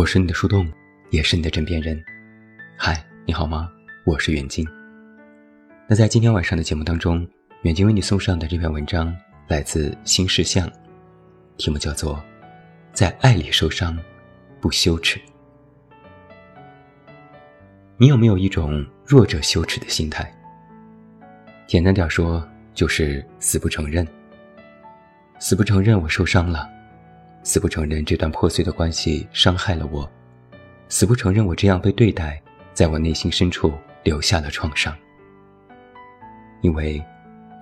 [0.00, 0.66] 我是你的树洞，
[1.10, 2.02] 也是你的枕边人。
[2.74, 3.70] 嗨，你好吗？
[4.06, 4.66] 我是远近。
[5.86, 7.28] 那在今天晚上的节目当中，
[7.64, 9.14] 远近为你送上的这篇文章
[9.46, 10.72] 来自新事项，
[11.58, 12.16] 题目叫做
[12.94, 13.94] 《在爱里受伤，
[14.58, 15.20] 不羞耻》。
[17.98, 20.34] 你有没有一种弱者羞耻的心态？
[21.66, 22.42] 简单点说，
[22.72, 24.08] 就是死不承认，
[25.38, 26.66] 死不承认我受伤了。
[27.42, 30.08] 死不承认这段破碎的关系伤害了我，
[30.88, 32.40] 死不承认我这样被对待，
[32.74, 33.72] 在我内心深处
[34.04, 34.94] 留下了创伤。
[36.60, 37.02] 因为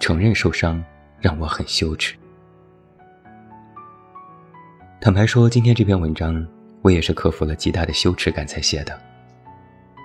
[0.00, 0.84] 承认受伤
[1.20, 2.16] 让我很羞耻。
[5.00, 6.44] 坦白说，今天这篇文章
[6.82, 9.00] 我也是克服了极大的羞耻感才写的。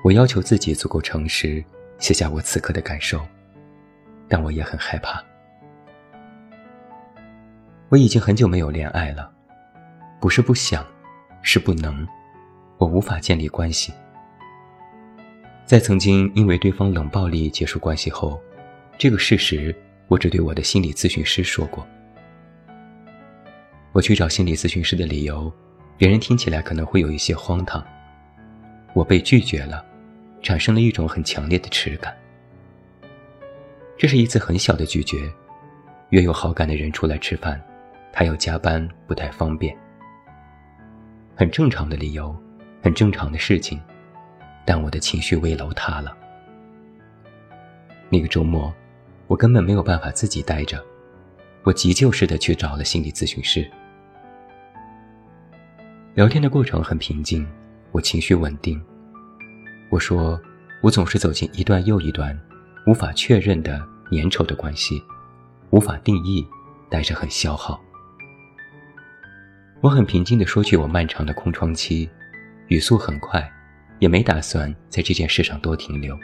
[0.04, 1.64] 我要求自己足够诚实，
[1.98, 3.20] 写下我此刻的感受，
[4.28, 5.24] 但我也很害怕。
[7.90, 9.33] 我已经很久没有恋爱了。
[10.24, 10.88] 不是不想，
[11.42, 12.08] 是不能，
[12.78, 13.92] 我无法建立关系。
[15.66, 18.42] 在曾经因为对方冷暴力结束关系后，
[18.98, 19.76] 这个事实
[20.08, 21.86] 我只对我的心理咨询师说过。
[23.92, 25.52] 我去找心理咨询师的理由，
[25.98, 27.86] 别人听起来可能会有一些荒唐。
[28.94, 29.86] 我被拒绝了，
[30.42, 32.16] 产生了一种很强烈的耻感。
[33.98, 35.30] 这是一次很小的拒绝，
[36.12, 37.62] 约有好感的人出来吃饭，
[38.14, 39.78] 他要加班，不太方便。
[41.36, 42.36] 很正常的理由，
[42.82, 43.82] 很正常的事情，
[44.66, 46.16] 但我的情绪危楼塌了。
[48.10, 48.72] 那个周末，
[49.26, 50.84] 我根本没有办法自己待着，
[51.64, 53.68] 我急救似的去找了心理咨询师。
[56.14, 57.48] 聊天的过程很平静，
[57.92, 58.80] 我情绪稳定。
[59.90, 60.40] 我说，
[60.84, 62.40] 我总是走进一段又一段
[62.86, 63.80] 无法确认的
[64.12, 65.02] 粘稠的关系，
[65.72, 66.46] 无法定义，
[66.92, 67.82] 但是很消耗。
[69.84, 72.10] 我很平静地说去我漫长的空窗期，
[72.68, 73.52] 语速很快，
[74.00, 76.18] 也没打算在这件事上多停留。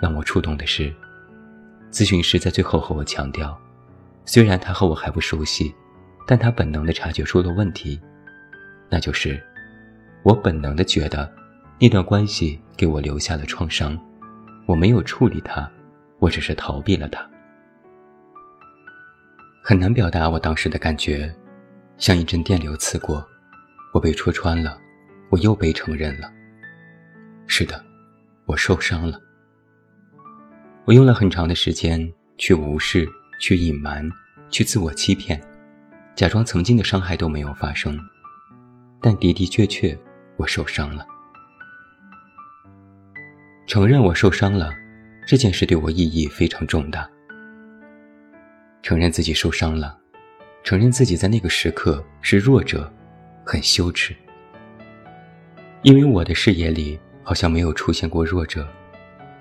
[0.00, 0.92] 让我触动的是，
[1.92, 3.56] 咨询师在最后和我强调，
[4.24, 5.72] 虽然他和我还不熟悉，
[6.26, 8.00] 但他本能地察觉出了问题，
[8.90, 9.40] 那就是
[10.24, 11.32] 我本能地觉得
[11.78, 13.96] 那段关系给我留下了创伤，
[14.66, 15.70] 我没有处理它，
[16.18, 17.24] 我只是逃避了它。
[19.62, 21.32] 很难表达我当时的感觉。
[21.96, 23.26] 像一阵电流刺过，
[23.92, 24.78] 我被戳穿了，
[25.30, 26.30] 我又被承认了。
[27.46, 27.82] 是的，
[28.46, 29.20] 我受伤了。
[30.84, 33.08] 我用了很长的时间去无视、
[33.40, 34.06] 去隐瞒、
[34.50, 35.40] 去自我欺骗，
[36.14, 37.98] 假装曾经的伤害都没有发生。
[39.00, 39.96] 但的的确确，
[40.36, 41.06] 我受伤了。
[43.66, 44.74] 承认我受伤了，
[45.26, 47.08] 这件事对我意义非常重大。
[48.82, 49.98] 承认自己受伤了。
[50.64, 52.90] 承认自己在那个时刻是弱者，
[53.44, 54.16] 很羞耻，
[55.82, 58.66] 因为我的视野里好像没有出现过弱者。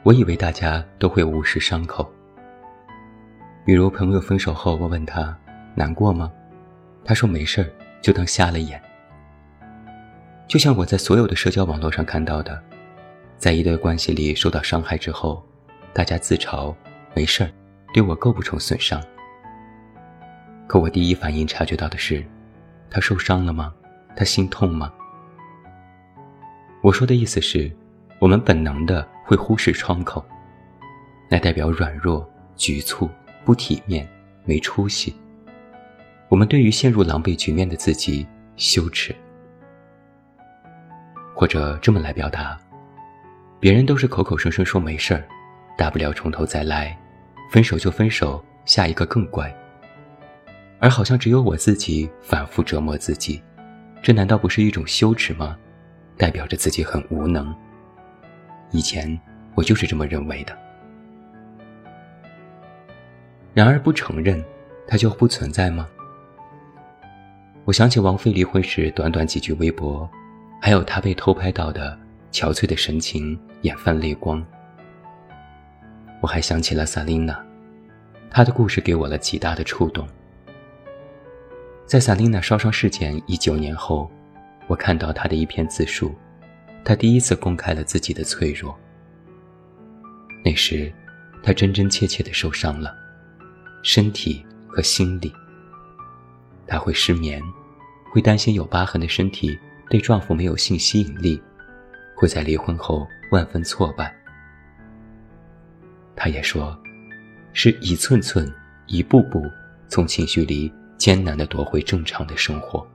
[0.03, 2.11] 我以为大家都会无视伤口。
[3.65, 5.33] 比如朋友分手后，我问他
[5.75, 6.29] 难过吗？
[7.05, 8.81] 他说没事儿，就当瞎了眼。
[10.45, 12.61] 就像我在所有的社交网络上看到的，
[13.37, 15.41] 在一段关系里受到伤害之后，
[15.93, 16.75] 大家自嘲
[17.15, 17.49] 没事儿，
[17.93, 19.01] 对我构不成损伤。
[20.67, 22.25] 可我第一反应察觉到的是，
[22.89, 23.73] 他受伤了吗？
[24.15, 24.91] 他心痛吗？
[26.81, 27.71] 我说的意思是，
[28.19, 30.23] 我们本能的会忽视窗口，
[31.29, 33.09] 那代表软弱、局促、
[33.43, 34.07] 不体面、
[34.45, 35.15] 没出息。
[36.29, 38.25] 我们对于陷入狼狈局面的自己
[38.55, 39.15] 羞耻，
[41.35, 42.57] 或者这么来表达：
[43.59, 45.23] 别人都是口口声声说没事儿，
[45.77, 46.97] 大不了从头再来，
[47.49, 49.53] 分手就分手，下一个更乖。
[50.83, 53.41] 而好像只有我自己反复折磨自己，
[54.01, 55.57] 这难道不是一种羞耻吗？
[56.17, 57.55] 代表着自己很无能。
[58.71, 59.17] 以前
[59.55, 60.53] 我就是这么认为的。
[63.53, 64.43] 然而不承认，
[64.85, 65.87] 它就不存在吗？
[67.63, 70.09] 我想起王菲离婚时短短几句微博，
[70.61, 71.97] 还有她被偷拍到的
[72.29, 74.45] 憔悴的神情，眼泛泪光。
[76.19, 77.41] 我还想起了萨琳娜，
[78.29, 80.05] 她的故事给我了极大的触动。
[81.85, 84.09] 在萨琳娜烧伤事件一九年后，
[84.67, 86.15] 我看到她的一篇自述，
[86.83, 88.75] 她第一次公开了自己的脆弱。
[90.43, 90.91] 那时，
[91.43, 92.95] 她真真切切的受伤了，
[93.83, 95.31] 身体和心理。
[96.65, 97.41] 她会失眠，
[98.11, 99.57] 会担心有疤痕的身体
[99.89, 101.39] 对丈夫没有性吸引力，
[102.15, 104.15] 会在离婚后万分挫败。
[106.15, 106.75] 她也说，
[107.51, 108.51] 是一寸寸、
[108.87, 109.43] 一步步
[109.89, 110.73] 从情绪里。
[110.97, 112.85] 艰难地夺回正常的生活。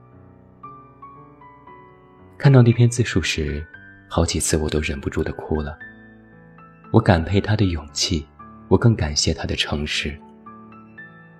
[2.37, 3.65] 看到那篇自述时，
[4.09, 5.77] 好几次我都忍不住的哭了。
[6.91, 8.25] 我感佩他的勇气，
[8.67, 10.17] 我更感谢他的诚实。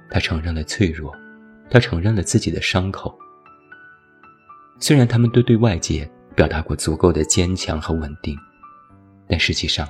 [0.09, 1.15] 他承认了脆弱，
[1.69, 3.17] 他承认了自己的伤口。
[4.79, 8.37] 虽然他们都对外界表达过足够的坚强和稳定，
[9.27, 9.87] 但实际上，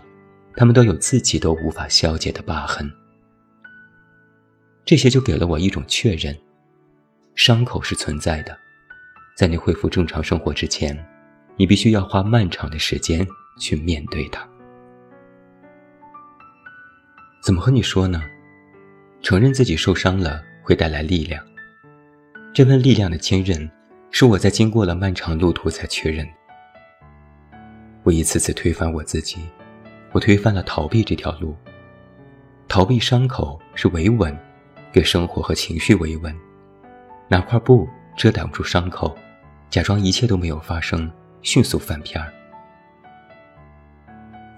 [0.55, 2.91] 他们都有自己都无法消解的疤痕。
[4.85, 6.35] 这些就给了我一种确认：
[7.39, 8.57] 伤口是存在的，
[9.33, 10.93] 在你恢复正常生活之前，
[11.55, 13.25] 你必须要花漫长的时间
[13.57, 14.45] 去面对它。
[17.41, 18.21] 怎么和你说呢？
[19.21, 21.41] 承认自己受伤了会带来力量，
[22.53, 23.71] 这份力量的坚韧，
[24.11, 26.27] 是我在经过了漫长路途才确认。
[28.03, 29.37] 我一次次推翻我自己，
[30.11, 31.55] 我推翻了逃避这条路。
[32.67, 34.37] 逃避伤口是维稳，
[34.91, 36.35] 给生活和情绪维稳，
[37.29, 37.87] 拿块布
[38.17, 39.15] 遮挡住伤口，
[39.69, 41.09] 假装一切都没有发生，
[41.43, 42.33] 迅速翻篇儿。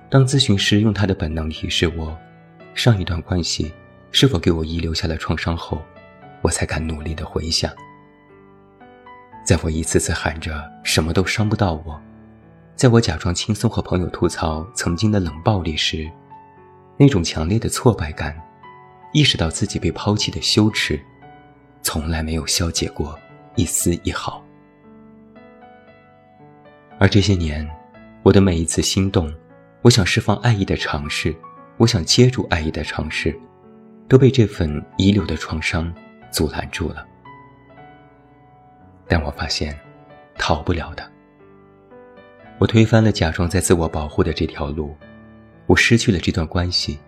[0.10, 2.18] 当咨询师用他的本能提示我，
[2.74, 3.72] 上一段关系。
[4.14, 5.82] 是否给我遗留下了创伤后，
[6.42, 7.72] 我才敢努力的回想。
[9.46, 11.98] 在我一次次喊着什么都伤不到我，
[12.76, 16.12] 在我假装轻松和朋友吐槽曾经的冷暴力时，
[16.98, 18.38] 那种强烈的挫败感，
[19.14, 21.02] 意识到自己被抛弃的羞耻，
[21.82, 23.18] 从来没有消解过
[23.56, 24.44] 一丝一毫。
[27.00, 27.68] 而这些年，
[28.24, 29.34] 我的每一次心动，
[29.82, 31.36] 我想释放爱意的尝试，
[31.78, 33.38] 我想接住爱意的尝试。
[34.08, 35.90] 都被这份遗留的创伤
[36.30, 37.08] 阻拦住了，
[39.08, 39.80] 但我发现，
[40.38, 41.12] 逃不了的。
[42.58, 44.94] 我推翻了假装在自我保护的这条路，
[45.66, 47.00] 我失去了这段关系，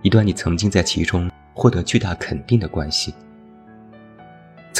[0.00, 3.14] 一段你曾经在其中获得巨大肯定的关系。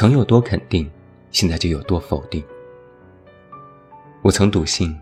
[0.07, 0.89] 曾有多肯定，
[1.33, 2.41] 现在就有多否定。
[4.23, 4.97] 我曾笃信，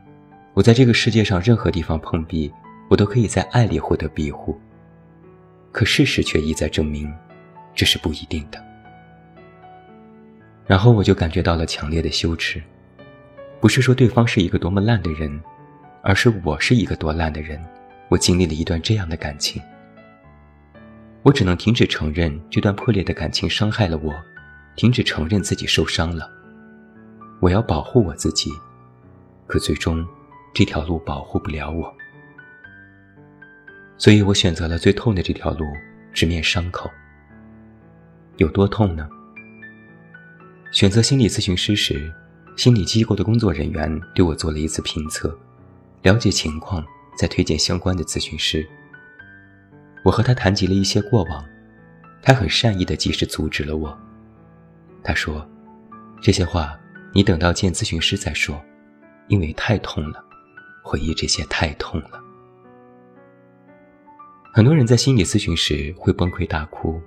[0.55, 2.51] 我在这个世界上任何地方碰壁，
[2.89, 4.59] 我都可以在爱里获得庇护。
[5.73, 7.12] 可事实却一再证明，
[7.75, 8.59] 这是不一定的。
[10.67, 12.62] 然后我就感觉到了强烈的羞耻，
[13.61, 15.39] 不是说对方是一个多么烂的人，
[16.01, 17.62] 而是我是一个多烂的人。
[18.09, 19.61] 我经历了一段这样的感情，
[21.23, 24.15] 我只能停止承认这段破裂的感情伤害了我，
[24.76, 26.31] 停止承认自己受伤了。
[27.41, 28.50] 我要保护我自己，
[29.47, 30.06] 可最终，
[30.55, 31.94] 这条路保护不了我。
[33.99, 35.65] 所以我选择了最痛的这条路，
[36.12, 36.91] 直面伤口。
[38.38, 39.09] 有多痛呢？
[40.73, 42.12] 选择心理咨询师时，
[42.56, 45.38] 心理机构的工作人员对我做了一次评测，
[46.03, 46.85] 了解情况，
[47.17, 48.67] 再推荐相关的咨询师。
[50.03, 51.44] 我和他谈及了一些过往，
[52.20, 53.97] 他很善意的及时阻止了我。
[55.05, 55.47] 他说
[56.23, 56.77] ：“这些话
[57.12, 58.59] 你等到见咨询师再说，
[59.29, 60.25] 因为太痛了，
[60.83, 62.21] 回忆这些太痛了。”
[64.51, 67.01] 很多人在心理咨询时会崩溃大哭，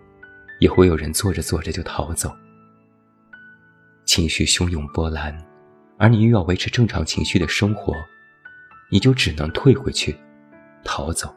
[0.59, 2.31] 也会有人做着做着就逃走。
[4.05, 5.35] 情绪汹涌波澜，
[5.97, 7.93] 而你又要维持正常情绪的生活，
[8.91, 10.15] 你就只能退回去，
[10.83, 11.33] 逃走。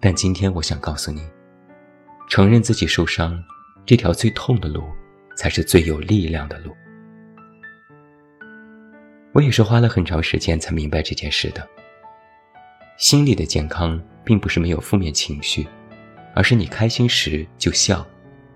[0.00, 1.20] 但今天我想告诉你，
[2.28, 3.42] 承认自己受伤，
[3.88, 4.84] 这条最痛的路，
[5.34, 6.76] 才是最有力量的路。
[9.32, 11.66] 我也是花了很长时间才明白这件事的。
[12.98, 15.66] 心理的健康并不是没有负面情绪，
[16.34, 18.06] 而是你开心时就笑，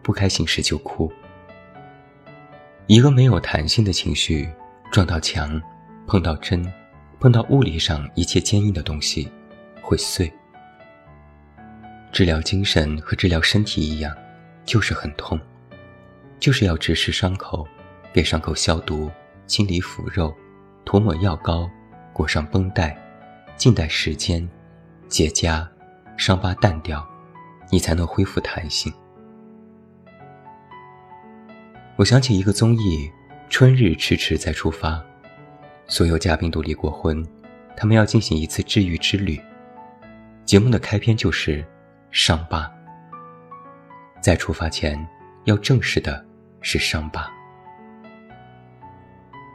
[0.03, 1.11] 不开心时就哭。
[2.87, 4.47] 一个没有弹性的情绪，
[4.91, 5.59] 撞到墙，
[6.07, 6.62] 碰到针，
[7.19, 9.33] 碰到物理上一切坚硬的东西，
[9.81, 10.31] 会碎。
[12.12, 14.15] 治疗精神和治疗身体一样，
[14.64, 15.38] 就是很痛，
[16.38, 17.66] 就是要直视伤口，
[18.12, 19.11] 给伤口消毒、
[19.47, 20.35] 清理腐肉、
[20.85, 21.71] 涂抹药膏、
[22.12, 22.97] 裹上绷带。
[23.54, 24.49] 静待时间
[25.07, 25.64] 结痂，
[26.16, 27.07] 伤疤淡掉，
[27.71, 28.92] 你才能恢复弹性。
[31.95, 33.09] 我想起一个综艺
[33.49, 34.95] 《春日迟迟再出发》，
[35.87, 37.25] 所有嘉宾都离过婚，
[37.76, 39.40] 他们要进行一次治愈之旅。
[40.45, 41.64] 节目的开篇就是
[42.11, 42.69] 伤疤，
[44.23, 44.97] 在出发前
[45.45, 46.25] 要正视的
[46.61, 47.29] 是伤疤。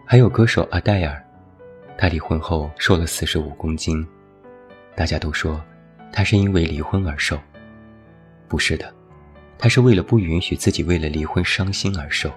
[0.05, 1.24] 还有歌手阿黛尔。
[1.97, 4.05] 她离婚后瘦了四十五公斤，
[4.93, 5.59] 大家都说
[6.12, 7.39] 她是因为离婚而瘦，
[8.47, 8.93] 不是的，
[9.57, 12.31] 他是为了不允许自己为了离婚伤心而瘦。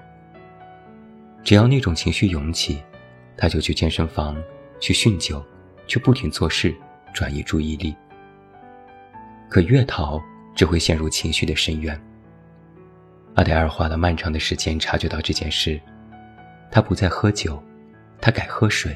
[1.45, 2.83] 只要那种情绪涌起，
[3.37, 4.35] 他就去健身房，
[4.81, 5.45] 去酗酒，
[5.87, 6.75] 去不停做事，
[7.13, 7.95] 转移注意力。
[9.49, 10.23] 可越逃，
[10.55, 12.01] 只会陷入情绪的深渊。
[13.41, 15.81] 阿黛尔花了漫长的时间察觉到这件事，
[16.71, 17.59] 他不再喝酒。
[18.21, 18.95] 他改喝水，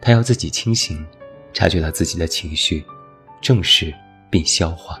[0.00, 1.06] 他要自己清醒，
[1.52, 2.84] 察觉到自己的情绪，
[3.40, 3.94] 正视
[4.28, 5.00] 并消化。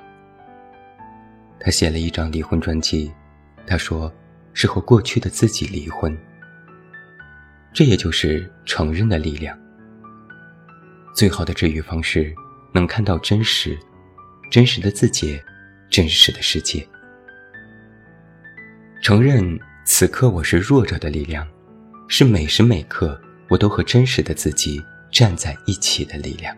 [1.58, 3.12] 他写了一张离婚专辑，
[3.66, 4.12] 他说
[4.54, 6.16] 是和过去的自己离婚。
[7.72, 9.58] 这也就是承认的力量。
[11.12, 12.32] 最好的治愈方式，
[12.72, 13.76] 能看到真实，
[14.48, 15.42] 真实的自己，
[15.90, 16.86] 真实的世界。
[19.02, 21.46] 承认此刻我是弱者的力量，
[22.06, 26.54] 是每时每刻我都和真实的自己站在一起的力量。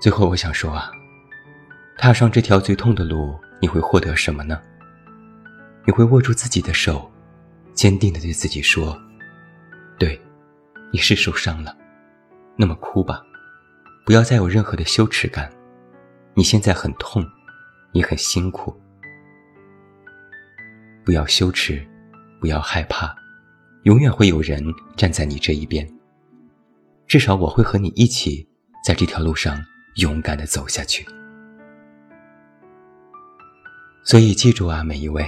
[0.00, 0.92] 最后，我想说啊，
[1.98, 4.60] 踏上这条最痛的路，你会获得什么呢？
[5.84, 7.10] 你会握住自己的手，
[7.72, 8.96] 坚定的对自己说
[9.98, 10.20] ：“对。”
[10.92, 11.76] 你是受伤了，
[12.54, 13.20] 那么哭吧，
[14.06, 15.50] 不要再有任何的羞耻感。
[16.34, 17.26] 你现在很痛，
[17.90, 18.80] 你很辛苦，
[21.04, 21.86] 不要羞耻，
[22.40, 23.14] 不要害怕，
[23.82, 24.64] 永远会有人
[24.96, 25.86] 站在你这一边。
[27.06, 28.48] 至少我会和你一起
[28.82, 29.62] 在这条路上
[29.96, 31.06] 勇敢的走下去。
[34.02, 35.26] 所以记住啊，每一位，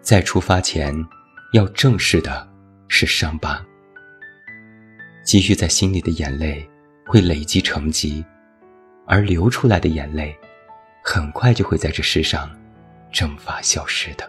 [0.00, 0.94] 在出发前
[1.52, 2.48] 要正视的
[2.86, 3.64] 是伤疤。
[5.24, 6.68] 积蓄在心里的眼泪
[7.06, 8.24] 会累积成疾，
[9.06, 10.36] 而流出来的眼泪，
[11.04, 12.50] 很快就会在这世上
[13.12, 14.28] 蒸发消失的。